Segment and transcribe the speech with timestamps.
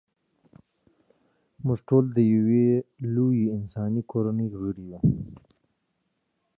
[1.65, 2.67] موږ ټول د یوې
[3.13, 4.99] لویې انساني کورنۍ غړي یو.